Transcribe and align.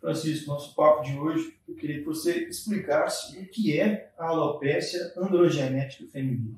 Francisco, 0.00 0.50
nosso 0.50 0.74
papo 0.74 1.02
de 1.02 1.18
hoje, 1.18 1.56
eu 1.68 1.74
queria 1.74 1.98
que 1.98 2.04
você 2.04 2.44
explicasse 2.44 3.38
o 3.38 3.46
que 3.46 3.78
é 3.78 4.10
a 4.18 4.28
alopecia 4.28 5.12
androgenética 5.16 6.04
feminina. 6.10 6.56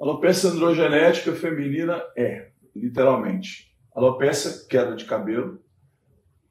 Alopecia 0.00 0.50
androgenética 0.50 1.32
feminina 1.32 2.02
é, 2.16 2.50
literalmente, 2.76 3.74
alopecia, 3.94 4.66
queda 4.68 4.94
de 4.94 5.04
cabelo, 5.06 5.60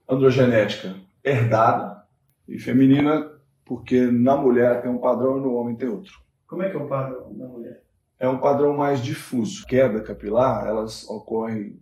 androgenética, 0.10 0.96
herdada, 1.24 2.02
e 2.48 2.60
feminina, 2.60 3.32
porque 3.64 4.02
na 4.08 4.36
mulher 4.36 4.82
tem 4.82 4.92
um 4.92 4.98
padrão 4.98 5.38
e 5.38 5.42
no 5.42 5.54
homem 5.54 5.76
tem 5.76 5.88
outro. 5.88 6.20
Como 6.46 6.62
é 6.62 6.70
que 6.70 6.76
é 6.76 6.80
o 6.80 6.88
padrão 6.88 7.32
na 7.34 7.48
mulher? 7.48 7.82
É 8.20 8.28
um 8.28 8.40
padrão 8.40 8.76
mais 8.76 9.02
difuso. 9.02 9.66
Queda 9.66 10.02
capilar, 10.02 10.68
elas 10.68 11.10
ocorrem 11.10 11.80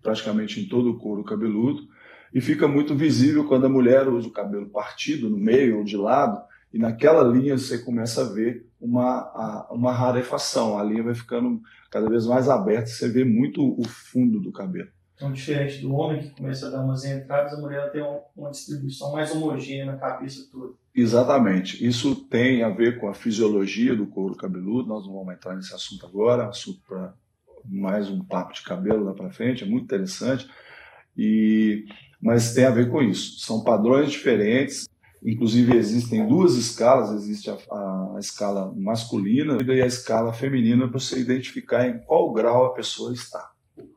praticamente 0.00 0.60
em 0.60 0.68
todo 0.68 0.90
o 0.90 0.98
couro 0.98 1.24
cabeludo 1.24 1.88
e 2.36 2.40
fica 2.42 2.68
muito 2.68 2.94
visível 2.94 3.46
quando 3.48 3.64
a 3.64 3.68
mulher 3.70 4.06
usa 4.08 4.28
o 4.28 4.30
cabelo 4.30 4.68
partido 4.68 5.30
no 5.30 5.38
meio 5.38 5.78
ou 5.78 5.84
de 5.84 5.96
lado 5.96 6.38
e 6.70 6.78
naquela 6.78 7.22
linha 7.22 7.56
você 7.56 7.78
começa 7.78 8.20
a 8.20 8.28
ver 8.30 8.68
uma, 8.78 9.66
uma 9.70 9.90
rarefação. 9.90 10.78
A 10.78 10.84
linha 10.84 11.02
vai 11.02 11.14
ficando 11.14 11.62
cada 11.90 12.10
vez 12.10 12.26
mais 12.26 12.46
aberta, 12.50 12.88
você 12.88 13.08
vê 13.08 13.24
muito 13.24 13.74
o 13.80 13.88
fundo 13.88 14.38
do 14.38 14.52
cabelo. 14.52 14.90
Então, 15.14 15.32
diferente 15.32 15.80
do 15.80 15.94
homem 15.94 16.24
que 16.24 16.28
começa 16.28 16.66
a 16.66 16.70
dar 16.72 16.84
umas 16.84 17.06
entradas, 17.06 17.54
a 17.54 17.58
mulher 17.58 17.90
tem 17.90 18.04
uma 18.36 18.50
distribuição 18.50 19.12
mais 19.12 19.34
homogênea 19.34 19.86
na 19.86 19.96
cabeça 19.96 20.46
toda. 20.52 20.74
Exatamente. 20.94 21.86
Isso 21.86 22.14
tem 22.26 22.62
a 22.62 22.68
ver 22.68 23.00
com 23.00 23.08
a 23.08 23.14
fisiologia 23.14 23.96
do 23.96 24.06
couro 24.06 24.36
cabeludo. 24.36 24.90
Nós 24.90 25.06
não 25.06 25.14
vamos 25.14 25.32
entrar 25.32 25.56
nesse 25.56 25.74
assunto 25.74 26.04
agora, 26.04 26.50
assunto 26.50 26.82
para 26.86 27.14
mais 27.64 28.10
um 28.10 28.22
papo 28.22 28.52
de 28.52 28.60
cabelo 28.60 29.04
lá 29.04 29.14
para 29.14 29.30
frente, 29.30 29.64
é 29.64 29.66
muito 29.66 29.84
interessante. 29.84 30.46
E 31.16 31.86
mas 32.20 32.54
tem 32.54 32.64
a 32.64 32.70
ver 32.70 32.90
com 32.90 33.02
isso. 33.02 33.40
São 33.40 33.62
padrões 33.62 34.10
diferentes. 34.10 34.88
Inclusive 35.24 35.76
existem 35.76 36.26
duas 36.26 36.54
escalas, 36.54 37.10
existe 37.10 37.50
a, 37.50 37.54
a, 37.54 38.16
escala 38.20 38.72
masculina 38.76 39.58
e 39.60 39.82
a 39.82 39.86
escala 39.86 40.32
feminina 40.32 40.86
para 40.88 41.00
você 41.00 41.18
identificar 41.18 41.88
em 41.88 41.98
qual 41.98 42.32
grau 42.32 42.66
a 42.66 42.74
pessoa 42.74 43.12
está. 43.12 43.50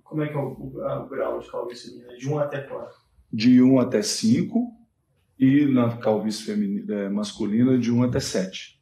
Como 0.04 0.24
é 0.24 0.28
que 0.28 0.34
é 0.34 0.40
o, 0.40 0.48
o, 0.48 1.04
o 1.04 1.08
grau 1.08 1.40
de 1.40 1.52
calvície 1.52 1.92
feminina? 1.92 2.18
De 2.18 2.30
1 2.30 2.40
até 2.40 2.62
quanto? 2.62 2.96
De 3.32 3.62
1 3.62 3.80
até 3.80 4.02
5 4.02 4.80
e 5.40 5.66
na 5.66 5.98
calvície 5.98 6.44
feminina, 6.44 6.94
é, 6.94 7.10
masculina 7.10 7.78
de 7.78 7.92
1 7.92 8.04
até 8.04 8.20
7. 8.20 8.80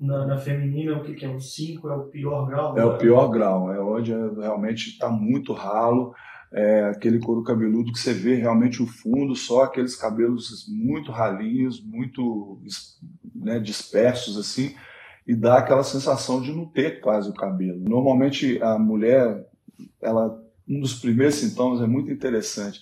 Na, 0.00 0.26
na, 0.26 0.38
feminina, 0.38 0.96
o 0.96 1.04
que, 1.04 1.12
que 1.14 1.26
é? 1.26 1.28
O 1.28 1.38
5 1.38 1.88
é 1.88 1.94
o 1.94 2.04
pior 2.04 2.46
grau? 2.46 2.78
É 2.78 2.84
o 2.84 2.96
pior 2.96 3.28
grau, 3.28 3.72
é 3.72 3.78
onde 3.78 4.12
realmente 4.12 4.88
está 4.88 5.10
muito 5.10 5.52
ralo, 5.52 6.14
é 6.52 6.84
aquele 6.84 7.20
couro 7.20 7.42
cabeludo 7.42 7.92
que 7.92 7.98
você 7.98 8.12
vê 8.12 8.34
realmente 8.34 8.82
o 8.82 8.86
fundo, 8.86 9.36
só 9.36 9.64
aqueles 9.64 9.94
cabelos 9.94 10.66
muito 10.68 11.12
ralinhos, 11.12 11.82
muito 11.82 12.60
né, 13.34 13.58
dispersos 13.58 14.36
assim, 14.36 14.74
e 15.26 15.34
dá 15.34 15.58
aquela 15.58 15.84
sensação 15.84 16.42
de 16.42 16.52
não 16.52 16.66
ter 16.66 17.00
quase 17.00 17.30
o 17.30 17.34
cabelo. 17.34 17.80
Normalmente 17.80 18.60
a 18.62 18.78
mulher, 18.78 19.46
ela 20.02 20.40
um 20.68 20.80
dos 20.80 20.94
primeiros 20.94 21.34
sintomas 21.34 21.80
é 21.80 21.86
muito 21.86 22.12
interessante. 22.12 22.80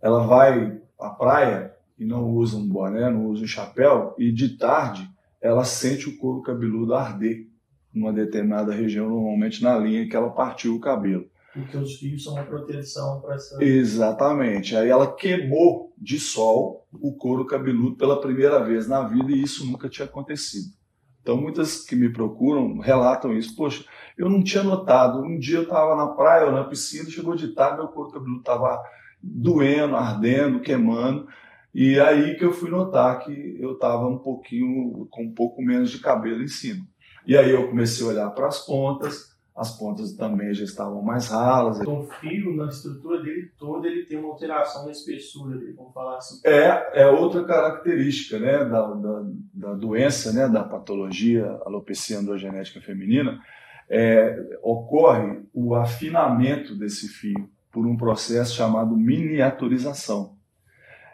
Ela 0.00 0.24
vai 0.24 0.78
à 1.00 1.10
praia 1.10 1.74
e 1.98 2.04
não 2.04 2.30
usa 2.30 2.56
um 2.56 2.68
boné, 2.68 3.10
não 3.10 3.26
usa 3.26 3.42
um 3.42 3.46
chapéu, 3.46 4.14
e 4.16 4.30
de 4.30 4.56
tarde 4.56 5.08
ela 5.40 5.64
sente 5.64 6.08
o 6.08 6.16
couro 6.16 6.42
cabeludo 6.42 6.94
arder 6.94 7.48
numa 7.92 8.12
determinada 8.12 8.72
região, 8.72 9.08
normalmente 9.08 9.62
na 9.62 9.76
linha 9.76 10.08
que 10.08 10.16
ela 10.16 10.30
partiu 10.30 10.76
o 10.76 10.80
cabelo. 10.80 11.26
Porque 11.54 11.76
os 11.76 11.94
fios 11.94 12.24
são 12.24 12.34
uma 12.34 12.42
proteção 12.42 13.20
para 13.20 13.36
essa. 13.36 13.62
Exatamente. 13.62 14.76
Aí 14.76 14.88
ela 14.88 15.14
queimou 15.14 15.94
de 15.96 16.18
sol 16.18 16.84
o 16.92 17.14
couro 17.14 17.46
cabeludo 17.46 17.96
pela 17.96 18.20
primeira 18.20 18.62
vez 18.64 18.88
na 18.88 19.06
vida 19.06 19.30
e 19.30 19.40
isso 19.40 19.64
nunca 19.64 19.88
tinha 19.88 20.04
acontecido. 20.04 20.74
Então, 21.22 21.36
muitas 21.36 21.82
que 21.82 21.94
me 21.94 22.12
procuram 22.12 22.78
relatam 22.80 23.32
isso. 23.32 23.54
Poxa, 23.56 23.84
eu 24.18 24.28
não 24.28 24.42
tinha 24.42 24.64
notado. 24.64 25.22
Um 25.22 25.38
dia 25.38 25.58
eu 25.58 25.62
estava 25.62 25.94
na 25.96 26.08
praia 26.08 26.46
ou 26.46 26.52
na 26.52 26.64
piscina, 26.64 27.08
chegou 27.08 27.36
de 27.36 27.54
tarde, 27.54 27.78
meu 27.78 27.88
couro 27.88 28.10
cabeludo 28.10 28.40
estava 28.40 28.82
doendo, 29.22 29.96
ardendo, 29.96 30.60
queimando. 30.60 31.26
E 31.72 31.98
aí 31.98 32.36
que 32.36 32.44
eu 32.44 32.52
fui 32.52 32.68
notar 32.68 33.20
que 33.20 33.56
eu 33.58 33.72
estava 33.72 34.06
um 34.06 34.18
pouquinho, 34.18 35.06
com 35.10 35.24
um 35.24 35.32
pouco 35.32 35.62
menos 35.62 35.90
de 35.90 35.98
cabelo 35.98 36.42
em 36.42 36.48
cima. 36.48 36.84
E 37.26 37.36
aí 37.36 37.50
eu 37.50 37.68
comecei 37.68 38.04
a 38.04 38.10
olhar 38.10 38.30
para 38.30 38.48
as 38.48 38.66
pontas, 38.66 39.33
as 39.56 39.78
pontas 39.78 40.12
também 40.14 40.52
já 40.52 40.64
estavam 40.64 41.00
mais 41.00 41.28
ralas. 41.28 41.80
Então, 41.80 42.00
o 42.00 42.06
fio, 42.06 42.56
na 42.56 42.66
estrutura 42.66 43.22
dele 43.22 43.52
toda, 43.56 43.86
ele 43.86 44.04
tem 44.04 44.18
uma 44.18 44.30
alteração 44.30 44.84
na 44.84 44.90
espessura 44.90 45.56
dele, 45.56 45.74
vamos 45.74 45.94
falar 45.94 46.16
assim. 46.16 46.40
É, 46.44 47.02
é 47.02 47.06
outra 47.06 47.44
característica 47.44 48.38
né, 48.38 48.64
da, 48.64 48.82
da, 48.94 49.24
da 49.54 49.74
doença, 49.74 50.32
né, 50.32 50.48
da 50.48 50.64
patologia 50.64 51.46
alopecia 51.64 52.18
androgenética 52.18 52.80
feminina, 52.80 53.40
é, 53.88 54.58
ocorre 54.60 55.42
o 55.52 55.76
afinamento 55.76 56.74
desse 56.74 57.06
fio 57.06 57.48
por 57.70 57.86
um 57.86 57.96
processo 57.96 58.56
chamado 58.56 58.96
miniaturização. 58.96 60.34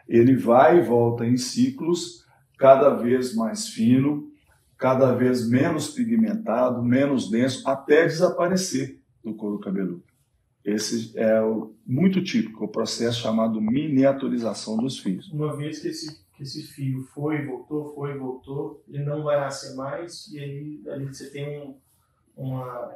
Ele 0.08 0.34
vai 0.34 0.78
e 0.78 0.82
volta 0.82 1.26
em 1.26 1.36
ciclos 1.36 2.24
cada 2.56 2.90
vez 2.90 3.34
mais 3.34 3.68
fino, 3.68 4.29
cada 4.80 5.12
vez 5.12 5.46
menos 5.46 5.90
pigmentado, 5.90 6.82
menos 6.82 7.30
denso, 7.30 7.68
até 7.68 8.06
desaparecer 8.06 8.98
do 9.22 9.34
couro 9.34 9.58
cabeludo. 9.58 10.02
Esse 10.64 11.12
é 11.18 11.40
o, 11.42 11.74
muito 11.86 12.24
típico, 12.24 12.64
o 12.64 12.68
processo 12.68 13.20
chamado 13.20 13.60
miniaturização 13.60 14.78
dos 14.78 14.98
fios. 14.98 15.30
Uma 15.30 15.54
vez 15.54 15.80
que 15.80 15.88
esse, 15.88 16.24
que 16.34 16.42
esse 16.42 16.62
fio 16.62 17.02
foi 17.14 17.44
voltou, 17.44 17.94
foi 17.94 18.16
voltou, 18.16 18.82
ele 18.88 19.04
não 19.04 19.22
vai 19.22 19.38
nascer 19.38 19.76
mais, 19.76 20.26
e 20.32 20.38
aí 20.38 20.82
ali 20.88 21.04
você 21.06 21.30
tem 21.30 21.60
um, 21.60 21.74
uma, 22.34 22.90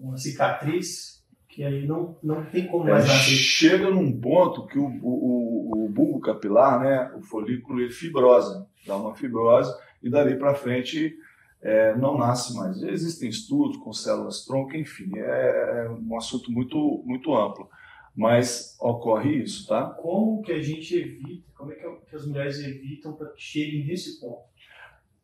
uma 0.00 0.16
cicatriz 0.16 1.24
que 1.48 1.64
aí 1.64 1.86
não, 1.86 2.16
não 2.22 2.44
tem 2.44 2.66
como 2.66 2.84
mais 2.84 3.04
é, 3.04 3.08
nascer. 3.08 3.34
Chega 3.34 3.90
num 3.90 4.20
ponto 4.20 4.66
que 4.66 4.78
o, 4.78 4.86
o, 4.86 5.84
o 5.84 5.88
bulbo 5.88 6.20
capilar, 6.20 6.80
né, 6.80 7.12
o 7.16 7.22
folículo, 7.22 7.80
ele 7.80 7.92
fibrosa, 7.92 8.68
dá 8.86 8.96
uma 8.96 9.14
fibrose, 9.16 9.72
e 10.00 10.10
dali 10.10 10.36
para 10.36 10.54
frente 10.54 11.16
é, 11.64 11.96
não 11.96 12.18
nasce 12.18 12.54
mais. 12.54 12.82
Existem 12.82 13.30
estudos 13.30 13.78
com 13.78 13.90
células 13.90 14.44
tronco, 14.44 14.76
enfim, 14.76 15.10
é, 15.16 15.86
é 15.86 15.90
um 15.90 16.16
assunto 16.16 16.52
muito, 16.52 17.02
muito 17.06 17.34
amplo. 17.34 17.68
Mas 18.14 18.76
ocorre 18.78 19.42
isso, 19.42 19.66
tá? 19.66 19.86
Como 19.86 20.42
que 20.42 20.52
a 20.52 20.62
gente 20.62 20.94
evita, 20.94 21.50
como 21.56 21.72
é 21.72 21.74
que 21.74 22.14
as 22.14 22.26
mulheres 22.26 22.58
evitam 22.60 23.14
para 23.14 23.30
que 23.30 23.40
cheguem 23.40 23.86
nesse 23.86 24.20
ponto? 24.20 24.44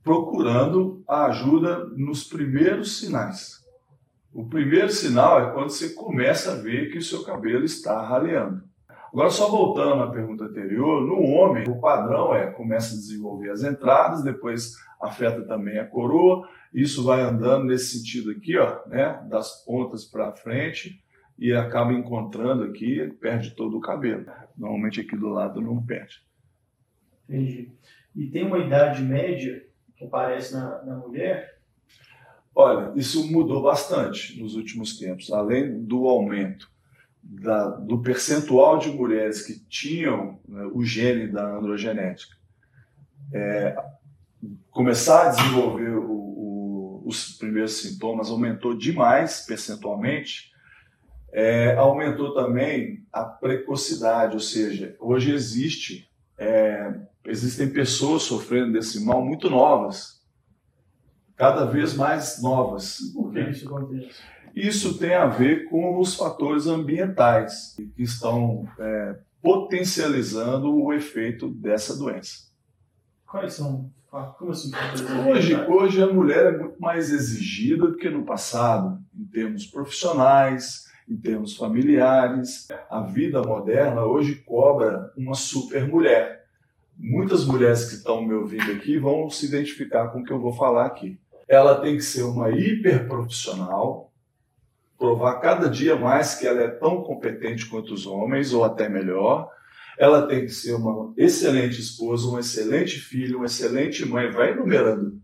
Procurando 0.02 1.04
a 1.06 1.26
ajuda 1.26 1.84
nos 1.90 2.24
primeiros 2.24 2.98
sinais. 2.98 3.60
O 4.32 4.48
primeiro 4.48 4.90
sinal 4.90 5.42
é 5.42 5.52
quando 5.52 5.68
você 5.68 5.90
começa 5.90 6.52
a 6.52 6.56
ver 6.56 6.90
que 6.90 6.98
o 6.98 7.02
seu 7.02 7.22
cabelo 7.22 7.64
está 7.64 8.00
raleando. 8.00 8.62
Agora, 9.12 9.30
só 9.30 9.50
voltando 9.50 10.02
à 10.04 10.10
pergunta 10.10 10.44
anterior, 10.44 11.02
no 11.02 11.20
homem, 11.22 11.68
o 11.68 11.80
padrão 11.80 12.32
é 12.34 12.46
começa 12.52 12.94
a 12.94 12.98
desenvolver 12.98 13.50
as 13.50 13.64
entradas, 13.64 14.22
depois 14.22 14.76
afeta 15.00 15.42
também 15.42 15.78
a 15.78 15.86
coroa, 15.86 16.48
isso 16.72 17.02
vai 17.02 17.20
andando 17.20 17.64
nesse 17.64 17.98
sentido 17.98 18.30
aqui, 18.30 18.56
ó, 18.56 18.86
né, 18.86 19.20
das 19.28 19.64
pontas 19.64 20.04
para 20.04 20.32
frente 20.32 21.02
e 21.36 21.52
acaba 21.52 21.92
encontrando 21.92 22.62
aqui, 22.64 23.10
perde 23.20 23.50
todo 23.56 23.78
o 23.78 23.80
cabelo. 23.80 24.26
Normalmente 24.56 25.00
aqui 25.00 25.16
do 25.16 25.30
lado 25.30 25.60
não 25.60 25.84
perde. 25.84 26.22
Entendi. 27.28 27.72
E 28.14 28.26
tem 28.26 28.44
uma 28.44 28.58
idade 28.58 29.02
média 29.02 29.64
que 29.96 30.04
aparece 30.04 30.52
na, 30.52 30.82
na 30.84 30.96
mulher? 30.96 31.58
Olha, 32.54 32.92
isso 32.94 33.30
mudou 33.32 33.62
bastante 33.62 34.40
nos 34.40 34.54
últimos 34.54 34.98
tempos. 34.98 35.32
Além 35.32 35.82
do 35.82 36.06
aumento 36.06 36.70
da, 37.22 37.68
do 37.68 38.02
percentual 38.02 38.78
de 38.78 38.90
mulheres 38.90 39.42
que 39.42 39.58
tinham 39.68 40.38
né, 40.48 40.68
o 40.72 40.84
gene 40.84 41.28
da 41.28 41.56
androgenética, 41.56 42.36
é, 43.32 43.76
começar 44.70 45.26
a 45.26 45.30
desenvolver 45.30 45.96
o, 45.96 46.10
o, 46.10 47.02
os 47.06 47.36
primeiros 47.36 47.74
sintomas 47.74 48.30
aumentou 48.30 48.76
demais 48.76 49.44
percentualmente, 49.46 50.50
é, 51.32 51.74
aumentou 51.76 52.34
também 52.34 53.06
a 53.12 53.24
precocidade, 53.24 54.34
ou 54.34 54.40
seja, 54.40 54.96
hoje 54.98 55.32
existe 55.32 56.10
é, 56.36 56.98
existem 57.26 57.68
pessoas 57.68 58.22
sofrendo 58.22 58.72
desse 58.72 59.04
mal 59.04 59.22
muito 59.22 59.50
novas, 59.50 60.24
cada 61.36 61.66
vez 61.66 61.94
mais 61.94 62.40
novas. 62.42 62.98
Por 63.14 63.32
que 63.32 63.40
isso 63.40 63.68
acontece? 63.68 64.20
Isso 64.54 64.98
tem 64.98 65.14
a 65.14 65.26
ver 65.26 65.68
com 65.68 65.98
os 65.98 66.14
fatores 66.14 66.66
ambientais 66.66 67.74
que 67.76 68.02
estão 68.02 68.68
é, 68.78 69.16
potencializando 69.42 70.74
o 70.74 70.92
efeito 70.92 71.48
dessa 71.48 71.96
doença. 71.96 72.50
Quais 73.26 73.54
são? 73.54 73.90
Como 74.10 74.50
assim? 74.50 74.72
Hoje, 75.28 75.54
hoje 75.54 76.02
a 76.02 76.12
mulher 76.12 76.54
é 76.54 76.58
muito 76.58 76.80
mais 76.80 77.12
exigida 77.12 77.86
do 77.86 77.96
que 77.96 78.10
no 78.10 78.24
passado, 78.24 79.00
em 79.16 79.24
termos 79.24 79.66
profissionais, 79.66 80.90
em 81.08 81.16
termos 81.16 81.56
familiares. 81.56 82.66
A 82.90 83.02
vida 83.02 83.40
moderna 83.42 84.04
hoje 84.04 84.36
cobra 84.36 85.12
uma 85.16 85.34
super 85.34 85.86
mulher. 85.86 86.40
muitas 86.98 87.46
mulheres 87.46 87.88
que 87.88 87.94
estão 87.94 88.20
me 88.20 88.34
ouvindo 88.34 88.72
aqui 88.72 88.98
vão 88.98 89.30
se 89.30 89.46
identificar 89.46 90.08
com 90.08 90.20
o 90.20 90.24
que 90.24 90.32
eu 90.32 90.40
vou 90.40 90.52
falar 90.52 90.86
aqui. 90.86 91.18
Ela 91.48 91.80
tem 91.80 91.96
que 91.96 92.02
ser 92.02 92.22
uma 92.24 92.50
hiperprofissional, 92.50 94.09
provar 95.00 95.40
cada 95.40 95.66
dia 95.66 95.96
mais 95.96 96.34
que 96.34 96.46
ela 96.46 96.60
é 96.60 96.68
tão 96.68 97.02
competente 97.02 97.64
quanto 97.64 97.94
os 97.94 98.06
homens, 98.06 98.52
ou 98.52 98.62
até 98.62 98.86
melhor. 98.86 99.48
Ela 99.98 100.26
tem 100.26 100.42
que 100.42 100.50
ser 100.50 100.74
uma 100.74 101.14
excelente 101.16 101.80
esposa, 101.80 102.28
um 102.28 102.38
excelente 102.38 103.00
filho, 103.00 103.38
uma 103.38 103.46
excelente 103.46 104.06
mãe, 104.06 104.30
vai 104.30 104.50
enumerando. 104.50 105.18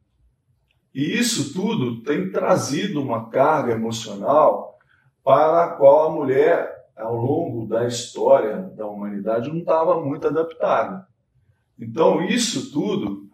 E 0.95 1.19
isso 1.19 1.53
tudo 1.53 2.03
tem 2.03 2.31
trazido 2.31 3.03
uma 3.03 3.29
carga 3.29 3.75
emocional 3.75 4.79
para 5.23 5.65
a 5.65 5.69
qual 5.77 6.07
a 6.07 6.15
mulher, 6.15 6.75
ao 6.97 7.15
longo 7.15 7.67
da 7.67 7.87
história 7.87 8.63
da 8.75 8.87
humanidade, 8.87 9.51
não 9.51 9.59
estava 9.59 10.03
muito 10.03 10.27
adaptada. 10.27 11.07
Então, 11.79 12.23
isso 12.23 12.73
tudo 12.73 13.29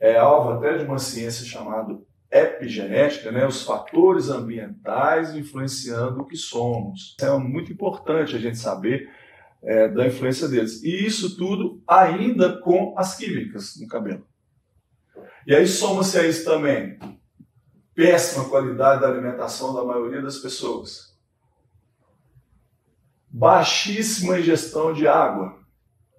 é 0.00 0.16
alvo 0.16 0.50
até 0.50 0.78
de 0.78 0.84
uma 0.84 1.00
ciência 1.00 1.44
chamada 1.44 1.98
epigenética, 2.30 3.32
né? 3.32 3.46
os 3.46 3.62
fatores 3.62 4.28
ambientais 4.28 5.34
influenciando 5.34 6.20
o 6.20 6.26
que 6.26 6.36
somos. 6.36 7.16
É 7.20 7.30
muito 7.38 7.72
importante 7.72 8.36
a 8.36 8.38
gente 8.38 8.58
saber 8.58 9.10
é, 9.62 9.88
da 9.88 10.06
influência 10.06 10.48
deles. 10.48 10.82
E 10.82 11.06
isso 11.06 11.36
tudo 11.36 11.82
ainda 11.86 12.60
com 12.60 12.94
as 12.96 13.16
químicas 13.16 13.76
no 13.80 13.88
cabelo. 13.88 14.26
E 15.46 15.54
aí 15.54 15.66
soma-se 15.66 16.18
a 16.18 16.26
isso 16.26 16.44
também 16.44 16.98
péssima 17.94 18.48
qualidade 18.48 19.00
da 19.00 19.08
alimentação 19.08 19.74
da 19.74 19.82
maioria 19.82 20.22
das 20.22 20.38
pessoas. 20.38 21.18
Baixíssima 23.28 24.38
ingestão 24.38 24.92
de 24.92 25.08
água. 25.08 25.58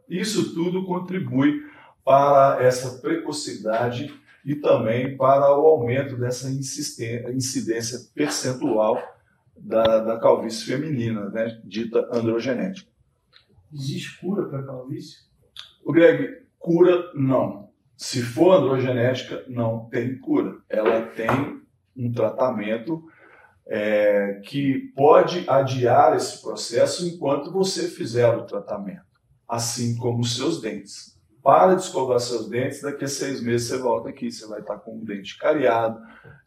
Isso 0.09 0.53
tudo 0.53 0.85
contribui 0.85 1.63
para 2.03 2.61
essa 2.61 2.99
precocidade 2.99 4.13
e 4.49 4.55
também 4.55 5.15
para 5.15 5.55
o 5.55 5.67
aumento 5.67 6.17
dessa 6.17 6.49
incidência 6.49 7.99
percentual 8.15 8.99
da, 9.55 9.99
da 9.99 10.19
calvície 10.19 10.65
feminina, 10.65 11.29
né, 11.29 11.61
dita 11.63 12.09
androgenética. 12.11 12.89
Existe 13.71 14.19
cura 14.19 14.47
para 14.47 14.61
a 14.61 14.65
calvície? 14.65 15.17
O 15.85 15.93
Greg, 15.93 16.47
cura 16.57 17.11
não. 17.13 17.69
Se 17.95 18.23
for 18.23 18.53
androgenética, 18.53 19.45
não 19.47 19.87
tem 19.87 20.17
cura. 20.17 20.57
Ela 20.67 21.03
tem 21.03 21.29
um 21.95 22.11
tratamento 22.11 23.03
é, 23.67 24.41
que 24.45 24.91
pode 24.95 25.47
adiar 25.47 26.17
esse 26.17 26.41
processo 26.41 27.07
enquanto 27.07 27.51
você 27.51 27.87
fizer 27.87 28.27
o 28.29 28.47
tratamento, 28.47 29.05
assim 29.47 29.95
como 29.95 30.21
os 30.21 30.35
seus 30.35 30.59
dentes 30.59 31.18
para 31.43 31.75
de 31.75 31.83
escovar 31.83 32.19
seus 32.19 32.49
dentes, 32.49 32.81
daqui 32.81 33.05
a 33.05 33.07
seis 33.07 33.41
meses 33.41 33.67
você 33.67 33.77
volta 33.77 34.09
aqui, 34.09 34.31
você 34.31 34.45
vai 34.47 34.59
estar 34.59 34.77
com 34.77 34.97
o 34.97 35.05
dente 35.05 35.37
cariado 35.37 35.99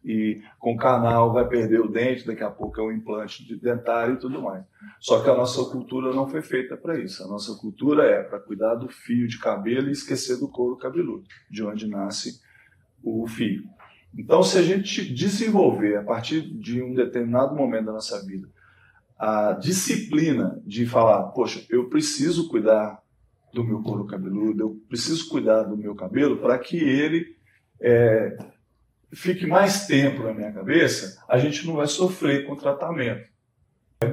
e 0.05 0.43
com 0.59 0.77
canal, 0.77 1.33
vai 1.33 1.49
perder 1.49 1.81
o 1.81 1.89
dente, 1.89 2.27
daqui 2.27 2.43
a 2.43 2.50
pouco 2.50 2.81
é 2.81 2.85
um 2.85 2.93
implante 2.93 3.44
de 3.44 3.56
dentário 3.56 4.15
e 4.15 4.19
tudo 4.19 4.43
mais. 4.43 4.65
Só 5.00 5.23
que 5.23 5.31
a 5.31 5.35
nossa 5.35 5.65
cultura 5.71 6.12
não 6.12 6.29
foi 6.29 6.43
feita 6.43 6.77
para 6.77 6.99
isso. 6.99 7.25
A 7.25 7.27
nossa 7.27 7.55
cultura 7.55 8.05
é 8.05 8.23
para 8.23 8.39
cuidar 8.39 8.75
do 8.75 8.89
fio 8.89 9.27
de 9.27 9.39
cabelo 9.39 9.89
e 9.89 9.93
esquecer 9.93 10.39
do 10.39 10.49
couro 10.49 10.77
cabeludo, 10.77 11.25
de 11.50 11.65
onde 11.65 11.89
nasce 11.89 12.41
o 13.03 13.27
fio. 13.27 13.65
Então, 14.17 14.43
se 14.43 14.59
a 14.59 14.62
gente 14.62 15.12
desenvolver 15.12 15.97
a 15.97 16.03
partir 16.03 16.43
de 16.43 16.83
um 16.83 16.93
determinado 16.93 17.55
momento 17.56 17.87
da 17.87 17.93
nossa 17.93 18.25
vida 18.27 18.47
a 19.19 19.53
disciplina 19.53 20.61
de 20.67 20.85
falar, 20.85 21.23
poxa, 21.29 21.65
eu 21.71 21.89
preciso 21.89 22.49
cuidar 22.49 23.00
do 23.53 23.65
meu 23.65 23.83
couro 23.83 24.07
cabeludo, 24.07 24.63
eu 24.63 24.77
preciso 24.89 25.29
cuidar 25.29 25.65
do 25.65 25.77
meu 25.77 25.95
cabelo 25.95 26.39
para 26.39 26.59
que 26.59 26.77
ele 26.77 27.37
é, 27.81 28.37
fique 29.13 29.47
mais 29.47 29.87
tempo 29.87 30.23
na 30.23 30.33
minha 30.33 30.53
cabeça, 30.53 31.23
a 31.29 31.39
gente 31.39 31.67
não 31.67 31.77
vai 31.77 31.87
sofrer 31.87 32.47
com 32.47 32.53
o 32.53 32.57
tratamento. 32.57 33.31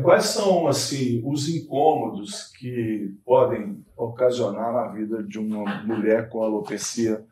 Quais 0.03 0.25
são 0.25 0.67
assim 0.67 1.21
os 1.25 1.49
incômodos 1.49 2.51
que 2.59 3.15
podem 3.25 3.83
ocasionar 3.97 4.71
na 4.71 4.87
vida 4.87 5.23
de 5.23 5.39
uma 5.39 5.83
mulher 5.83 6.29
com 6.29 6.43
alopecia 6.43 7.25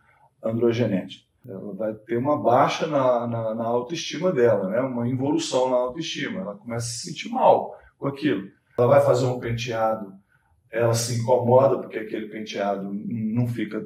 androgenética? 0.43 1.27
Ela 1.47 1.73
vai 1.73 1.93
ter 1.93 2.17
uma 2.17 2.37
baixa 2.41 2.87
na, 2.87 3.27
na, 3.27 3.55
na 3.55 3.63
autoestima 3.63 4.31
dela, 4.31 4.69
né? 4.69 4.81
uma 4.81 5.07
involução 5.07 5.69
na 5.69 5.77
autoestima. 5.77 6.41
Ela 6.41 6.55
começa 6.55 6.87
a 6.87 6.89
se 6.89 7.07
sentir 7.07 7.29
mal 7.29 7.77
com 7.97 8.07
aquilo. 8.07 8.49
Ela 8.77 8.87
vai 8.87 9.01
fazer 9.01 9.25
um 9.25 9.39
penteado 9.39 10.13
ela 10.71 10.93
se 10.93 11.19
incomoda 11.19 11.79
porque 11.79 11.97
aquele 11.97 12.27
penteado 12.27 12.91
não 12.93 13.47
fica 13.47 13.85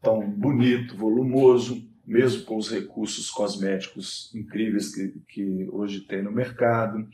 tão 0.00 0.28
bonito, 0.30 0.96
volumoso, 0.96 1.86
mesmo 2.06 2.44
com 2.44 2.56
os 2.56 2.70
recursos 2.70 3.30
cosméticos 3.30 4.34
incríveis 4.34 4.94
que, 4.94 5.14
que 5.28 5.68
hoje 5.70 6.00
tem 6.00 6.22
no 6.22 6.32
mercado. 6.32 7.06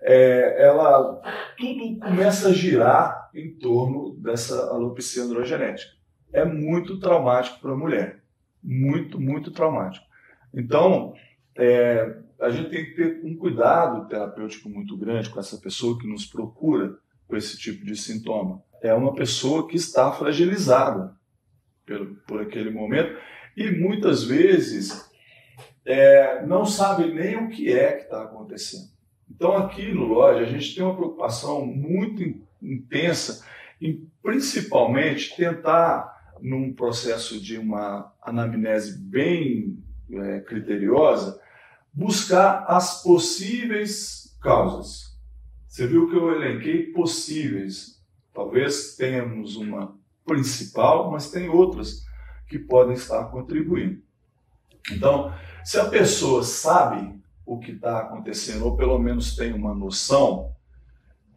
É, 0.00 0.64
ela 0.64 1.20
tudo 1.56 1.98
começa 2.00 2.48
a 2.48 2.52
girar 2.52 3.30
em 3.34 3.54
torno 3.54 4.16
dessa 4.16 4.70
alopecia 4.70 5.22
androgenética. 5.22 5.92
É 6.32 6.44
muito 6.44 6.98
traumático 6.98 7.60
para 7.60 7.72
a 7.72 7.76
mulher, 7.76 8.22
muito, 8.62 9.20
muito 9.20 9.50
traumático. 9.50 10.04
Então, 10.52 11.14
é, 11.56 12.16
a 12.40 12.50
gente 12.50 12.70
tem 12.70 12.84
que 12.84 12.92
ter 12.92 13.20
um 13.22 13.36
cuidado 13.36 14.08
terapêutico 14.08 14.68
muito 14.68 14.96
grande 14.96 15.30
com 15.30 15.38
essa 15.38 15.58
pessoa 15.58 15.98
que 15.98 16.06
nos 16.06 16.26
procura 16.26 16.96
com 17.26 17.36
esse 17.36 17.58
tipo 17.58 17.84
de 17.84 17.96
sintoma. 17.96 18.62
É 18.82 18.92
uma 18.94 19.14
pessoa 19.14 19.68
que 19.68 19.76
está 19.76 20.12
fragilizada 20.12 21.14
por, 21.86 22.06
por 22.26 22.40
aquele 22.40 22.70
momento 22.70 23.16
e 23.56 23.70
muitas 23.70 24.24
vezes 24.24 25.10
é, 25.84 26.44
não 26.46 26.64
sabe 26.64 27.12
nem 27.12 27.36
o 27.36 27.48
que 27.48 27.72
é 27.72 27.92
que 27.92 28.04
está 28.04 28.22
acontecendo. 28.22 28.90
Então, 29.30 29.56
aqui 29.56 29.92
no 29.92 30.04
Loja, 30.04 30.40
a 30.40 30.46
gente 30.46 30.74
tem 30.74 30.84
uma 30.84 30.94
preocupação 30.94 31.64
muito 31.66 32.22
intensa 32.60 33.44
em 33.80 34.08
principalmente 34.22 35.34
tentar, 35.34 36.12
num 36.40 36.72
processo 36.72 37.40
de 37.40 37.58
uma 37.58 38.12
anamnese 38.22 38.98
bem 38.98 39.78
é, 40.12 40.40
criteriosa, 40.40 41.40
buscar 41.92 42.64
as 42.68 43.02
possíveis 43.02 44.36
causas. 44.40 45.11
Você 45.72 45.86
viu 45.86 46.06
que 46.06 46.14
eu 46.14 46.30
elenquei 46.30 46.92
possíveis. 46.92 47.98
Talvez 48.34 48.94
tenhamos 48.94 49.56
uma 49.56 49.96
principal, 50.22 51.10
mas 51.10 51.30
tem 51.30 51.48
outras 51.48 52.04
que 52.46 52.58
podem 52.58 52.92
estar 52.92 53.24
contribuindo. 53.30 54.02
Então, 54.90 55.32
se 55.64 55.80
a 55.80 55.86
pessoa 55.86 56.42
sabe 56.42 57.18
o 57.46 57.58
que 57.58 57.70
está 57.70 58.00
acontecendo, 58.00 58.66
ou 58.66 58.76
pelo 58.76 58.98
menos 58.98 59.34
tem 59.34 59.54
uma 59.54 59.74
noção, 59.74 60.54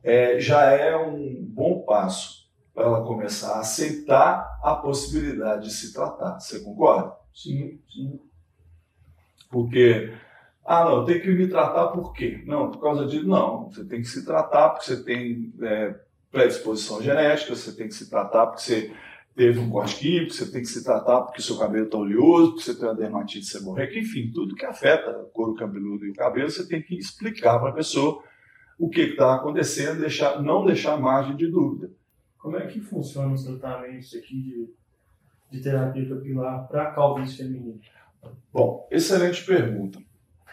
é, 0.03 0.37
já 0.37 0.63
é 0.63 0.97
um 0.97 1.41
bom 1.41 1.83
passo 1.83 2.49
para 2.73 2.83
ela 2.83 3.05
começar 3.05 3.53
a 3.53 3.59
aceitar 3.61 4.59
a 4.61 4.75
possibilidade 4.75 5.69
de 5.69 5.73
se 5.73 5.93
tratar. 5.93 6.41
Você 6.41 6.59
concorda? 6.59 7.15
Sim, 7.33 7.79
sim. 7.89 8.19
Porque 9.49 10.11
ah, 10.65 10.83
não, 10.83 10.97
eu 10.97 11.05
tenho 11.05 11.21
que 11.21 11.29
me 11.29 11.47
tratar 11.47 11.89
por 11.89 12.11
quê? 12.11 12.43
Não, 12.47 12.71
por 12.71 12.81
causa 12.81 13.05
disso, 13.05 13.27
não. 13.27 13.69
Você 13.69 13.85
tem 13.85 14.01
que 14.01 14.07
se 14.07 14.25
tratar 14.25 14.69
porque 14.69 14.85
você 14.85 15.03
tem 15.03 15.53
é, 15.61 15.95
predisposição 16.31 17.01
genética, 17.03 17.55
você 17.55 17.71
tem 17.71 17.87
que 17.87 17.93
se 17.93 18.09
tratar 18.09 18.47
porque 18.47 18.63
você 18.63 18.91
teve 19.35 19.59
um 19.59 19.69
corte 19.69 19.97
químico, 19.97 20.33
você 20.33 20.51
tem 20.51 20.61
que 20.61 20.67
se 20.67 20.83
tratar 20.83 21.21
porque 21.21 21.41
seu 21.41 21.59
cabelo 21.59 21.85
está 21.85 21.97
oleoso, 21.97 22.53
porque 22.53 22.63
você 22.63 22.75
tem 22.75 22.87
uma 22.87 22.95
dermatite 22.95 23.45
seborreica, 23.45 23.99
enfim, 23.99 24.31
tudo 24.33 24.55
que 24.55 24.65
afeta 24.65 25.11
o 25.19 25.25
couro 25.25 25.53
cabeludo 25.53 26.05
e 26.05 26.09
o 26.09 26.15
cabelo, 26.15 26.49
você 26.49 26.67
tem 26.67 26.81
que 26.81 26.97
explicar 26.97 27.59
para 27.59 27.69
a 27.69 27.73
pessoa 27.73 28.23
o 28.79 28.89
que 28.89 29.01
está 29.01 29.35
acontecendo, 29.35 29.99
deixar, 29.99 30.41
não 30.41 30.65
deixar 30.65 30.97
margem 30.97 31.35
de 31.35 31.47
dúvida. 31.47 31.91
Como 32.39 32.57
é 32.57 32.65
que 32.65 32.79
funciona 32.79 33.33
os 33.33 33.43
tratamentos 33.43 34.15
aqui 34.15 34.41
de, 34.41 34.69
de 35.51 35.63
terapia 35.63 36.09
capilar 36.09 36.67
para 36.67 36.91
calvície 36.91 37.37
feminina? 37.37 37.79
Bom, 38.51 38.87
excelente 38.89 39.45
pergunta. 39.45 39.99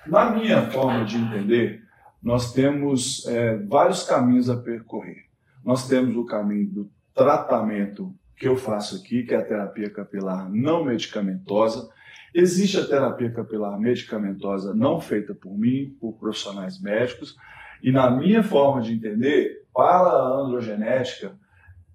Na 0.07 0.31
minha 0.31 0.63
forma 0.71 1.05
de 1.05 1.17
entender, 1.17 1.83
nós 2.23 2.53
temos 2.53 3.27
é, 3.27 3.57
vários 3.59 4.03
caminhos 4.03 4.51
a 4.51 4.57
percorrer. 4.57 5.27
Nós 5.65 5.89
temos 5.89 6.17
o 6.17 6.25
caminho 6.25 6.69
do 6.69 6.91
tratamento 7.15 8.15
que 8.37 8.49
eu 8.49 8.57
faço 8.57 8.97
aqui, 8.97 9.23
que 9.23 9.33
é 9.35 9.37
a 9.37 9.45
terapia 9.45 9.89
capilar 9.89 10.51
não 10.51 10.85
medicamentosa. 10.85 11.89
Existe 12.35 12.79
a 12.79 12.87
terapia 12.87 13.31
capilar 13.31 13.79
medicamentosa 13.79 14.75
não 14.75 15.01
feita 15.01 15.35
por 15.35 15.57
mim, 15.57 15.97
por 16.01 16.15
profissionais 16.15 16.81
médicos, 16.81 17.37
e 17.83 17.93
na 17.93 18.11
minha 18.11 18.43
forma 18.43 18.83
de 18.83 18.95
entender, 18.95 19.67
para 19.73 20.09
a 20.09 20.41
androgenética, 20.41 21.37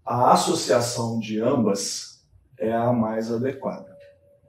a 0.06 0.32
associação 0.32 1.20
de 1.20 1.42
ambas 1.42 2.26
é 2.58 2.74
a 2.74 2.94
mais 2.94 3.32
adequada. 3.32 3.96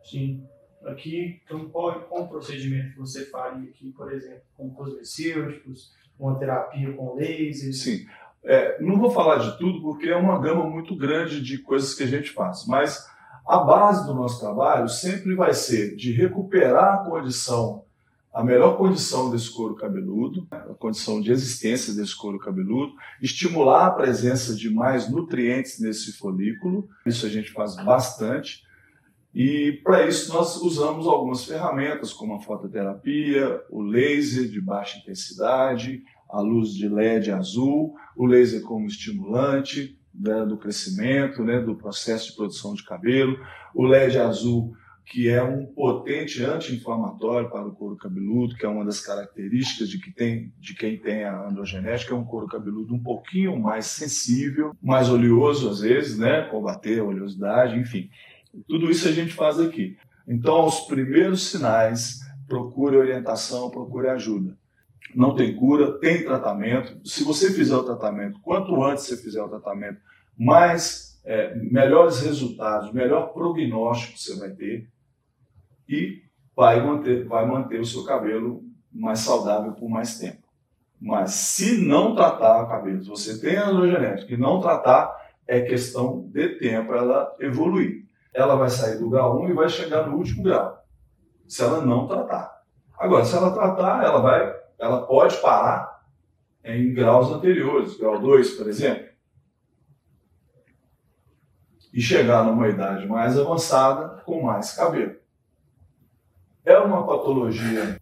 Sim 0.05 0.48
aqui, 0.91 1.41
então, 1.45 1.69
qual, 1.69 2.01
qual 2.03 2.25
o 2.25 2.29
procedimento 2.29 2.93
que 2.93 2.99
você 2.99 3.27
faria 3.27 3.69
aqui, 3.69 3.93
por 3.97 4.13
exemplo, 4.13 4.43
com 4.57 4.71
cosmecêuticos, 4.71 5.93
uma 6.19 6.39
terapia 6.39 6.93
com 6.93 7.15
laser? 7.15 7.73
Sim. 7.73 8.07
É, 8.45 8.81
não 8.81 8.99
vou 8.99 9.11
falar 9.11 9.39
de 9.39 9.59
tudo 9.59 9.83
porque 9.83 10.09
é 10.09 10.17
uma 10.17 10.41
gama 10.41 10.65
muito 10.69 10.97
grande 10.97 11.43
de 11.43 11.59
coisas 11.59 11.95
que 11.95 12.05
a 12.05 12.07
gente 12.07 12.31
faz, 12.31 12.67
mas 12.67 13.07
A 13.49 13.61
base 13.61 14.07
do 14.07 14.13
nosso 14.13 14.39
trabalho 14.39 14.91
sempre 14.91 15.35
vai 15.35 15.55
ser 15.55 15.97
de 15.97 16.13
recuperar 16.13 16.97
a 16.97 16.99
condição, 16.99 17.83
a 18.31 18.45
melhor 18.45 18.77
condição 18.77 19.31
desse 19.31 19.51
couro 19.51 19.75
cabeludo, 19.75 20.47
a 20.51 20.75
condição 20.75 21.19
de 21.19 21.33
existência 21.33 21.95
desse 21.95 22.15
couro 22.15 22.39
cabeludo, 22.39 22.93
estimular 23.23 23.87
a 23.87 23.91
presença 23.91 24.55
de 24.55 24.69
mais 24.69 25.11
nutrientes 25.11 25.81
nesse 25.81 26.13
folículo, 26.13 26.87
isso 27.07 27.25
a 27.25 27.31
gente 27.31 27.51
faz 27.51 27.75
bastante, 27.77 28.63
e 29.35 29.81
para 29.85 30.07
isso 30.07 30.33
nós 30.33 30.57
usamos 30.57 31.07
algumas 31.07 31.45
ferramentas 31.45 32.13
como 32.13 32.35
a 32.35 32.41
fototerapia, 32.41 33.63
o 33.71 33.83
laser 33.83 34.49
de 34.49 34.61
baixa 34.61 34.99
intensidade, 34.99 36.03
a 36.29 36.41
luz 36.41 36.75
de 36.75 36.89
LED 36.89 37.31
azul, 37.31 37.95
o 38.17 38.27
laser 38.27 38.63
como 38.63 38.87
estimulante 38.87 39.99
né, 40.15 40.45
do 40.45 40.57
crescimento, 40.57 41.45
né, 41.45 41.61
do 41.61 41.77
processo 41.77 42.31
de 42.31 42.37
produção 42.37 42.75
de 42.75 42.85
cabelo, 42.85 43.39
o 43.75 43.85
LED 43.87 44.19
azul 44.19 44.75
que 45.11 45.29
é 45.29 45.43
um 45.43 45.65
potente 45.65 46.45
anti-inflamatório 46.45 47.49
para 47.49 47.67
o 47.67 47.75
couro 47.75 47.97
cabeludo, 47.97 48.55
que 48.55 48.67
é 48.67 48.69
uma 48.69 48.85
das 48.85 49.01
características 49.01 49.89
de, 49.89 49.99
que 49.99 50.13
tem, 50.13 50.53
de 50.59 50.75
quem 50.75 50.99
tem 50.99 51.25
a 51.25 51.49
androgenética, 51.49 52.15
é 52.15 52.17
um 52.17 52.25
couro 52.25 52.47
cabeludo 52.47 52.95
um 52.95 53.03
pouquinho 53.03 53.59
mais 53.59 53.87
sensível, 53.87 54.73
mais 54.83 55.09
oleoso 55.09 55.71
às 55.71 55.81
vezes, 55.81 56.19
né, 56.19 56.43
combater 56.51 57.01
a 57.01 57.05
oleosidade, 57.05 57.79
enfim. 57.79 58.11
Tudo 58.67 58.91
isso 58.91 59.09
a 59.09 59.13
gente 59.13 59.33
faz 59.33 59.59
aqui. 59.59 59.97
Então, 60.27 60.67
os 60.67 60.81
primeiros 60.81 61.51
sinais, 61.51 62.21
procure 62.47 62.97
orientação, 62.97 63.71
procure 63.71 64.09
ajuda. 64.09 64.57
Não 65.15 65.35
tem 65.35 65.55
cura, 65.55 65.99
tem 65.99 66.25
tratamento. 66.25 66.99
Se 67.07 67.25
você 67.25 67.53
fizer 67.53 67.77
o 67.77 67.85
tratamento, 67.85 68.41
quanto 68.41 68.83
antes 68.83 69.05
você 69.05 69.17
fizer 69.17 69.43
o 69.43 69.49
tratamento, 69.49 70.01
mais 70.37 71.21
é, 71.25 71.55
melhores 71.57 72.21
resultados, 72.21 72.93
melhor 72.93 73.33
prognóstico 73.33 74.19
você 74.19 74.39
vai 74.39 74.51
ter 74.51 74.89
e 75.89 76.23
vai 76.55 76.85
manter, 76.85 77.27
vai 77.27 77.47
manter 77.47 77.81
o 77.81 77.87
seu 77.87 78.05
cabelo 78.05 78.63
mais 78.93 79.21
saudável 79.21 79.73
por 79.73 79.89
mais 79.89 80.19
tempo. 80.19 80.47
Mas 81.01 81.31
se 81.33 81.79
não 81.79 82.15
tratar 82.15 82.65
o 82.65 82.69
cabelo, 82.69 83.03
se 83.03 83.09
você 83.09 83.41
tem 83.41 83.57
androgenética 83.57 84.35
e 84.35 84.37
não 84.37 84.61
tratar, 84.61 85.15
é 85.47 85.61
questão 85.61 86.29
de 86.31 86.59
tempo 86.59 86.93
ela 86.93 87.35
evoluir 87.41 88.08
ela 88.33 88.57
vai 88.57 88.69
sair 88.69 88.99
do 88.99 89.11
grau 89.11 89.41
1 89.41 89.51
e 89.51 89.53
vai 89.53 89.69
chegar 89.69 90.07
no 90.07 90.17
último 90.17 90.43
grau, 90.43 90.85
se 91.47 91.63
ela 91.63 91.81
não 91.81 92.07
tratar. 92.07 92.63
Agora, 92.99 93.25
se 93.25 93.37
ela 93.37 93.53
tratar, 93.53 94.05
ela 94.05 94.21
vai, 94.21 94.57
ela 94.79 95.07
pode 95.07 95.37
parar 95.39 96.05
em 96.65 96.93
graus 96.93 97.31
anteriores, 97.31 97.97
grau 97.97 98.21
2, 98.21 98.51
por 98.53 98.69
exemplo, 98.69 99.09
e 101.93 102.01
chegar 102.01 102.45
numa 102.45 102.69
idade 102.69 103.07
mais 103.07 103.39
avançada 103.39 104.23
com 104.23 104.43
mais 104.43 104.73
cabelo. 104.73 105.17
É 106.65 106.79
uma 106.79 107.07
patologia 107.07 107.99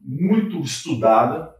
muito 0.00 0.58
estudada, 0.60 1.54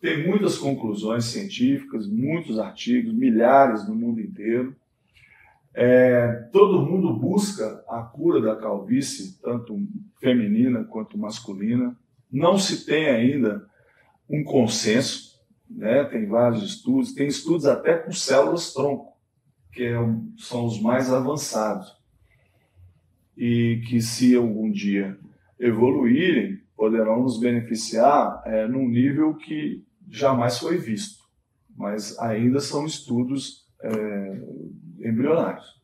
tem 0.00 0.26
muitas 0.26 0.56
conclusões 0.56 1.24
científicas, 1.24 2.06
muitos 2.06 2.58
artigos, 2.58 3.12
milhares 3.12 3.86
no 3.88 3.94
mundo 3.94 4.20
inteiro. 4.20 4.76
É, 5.74 6.48
todo 6.52 6.84
mundo 6.84 7.14
busca 7.14 7.84
a 7.88 8.02
cura 8.02 8.40
da 8.40 8.56
calvície, 8.56 9.40
tanto 9.40 9.78
feminina 10.20 10.84
quanto 10.84 11.16
masculina. 11.16 11.96
Não 12.30 12.58
se 12.58 12.84
tem 12.84 13.08
ainda 13.08 13.66
um 14.28 14.42
consenso, 14.42 15.40
né? 15.68 16.04
tem 16.04 16.26
vários 16.26 16.62
estudos, 16.62 17.12
tem 17.12 17.26
estudos 17.26 17.66
até 17.66 17.96
com 17.96 18.12
células 18.12 18.72
tronco, 18.72 19.16
que 19.72 19.84
é, 19.84 19.96
são 20.36 20.64
os 20.64 20.80
mais 20.80 21.12
avançados. 21.12 21.98
E 23.36 23.82
que, 23.88 24.02
se 24.02 24.34
algum 24.34 24.70
dia 24.70 25.16
evoluírem, 25.58 26.60
poderão 26.76 27.22
nos 27.22 27.38
beneficiar 27.38 28.42
é, 28.44 28.66
num 28.66 28.88
nível 28.88 29.34
que 29.34 29.84
jamais 30.08 30.58
foi 30.58 30.76
visto. 30.78 31.24
Mas 31.76 32.18
ainda 32.18 32.60
são 32.60 32.84
estudos 32.84 33.66
é, 33.82 34.42
embrionários. 35.02 35.79